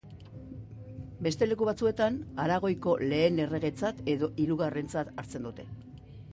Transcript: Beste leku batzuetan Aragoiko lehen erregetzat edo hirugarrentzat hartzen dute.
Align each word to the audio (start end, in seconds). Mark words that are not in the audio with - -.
Beste 1.27 1.47
leku 1.49 1.67
batzuetan 1.69 2.17
Aragoiko 2.45 2.97
lehen 3.13 3.39
erregetzat 3.45 4.03
edo 4.17 4.33
hirugarrentzat 4.45 5.13
hartzen 5.17 5.49
dute. 5.51 5.71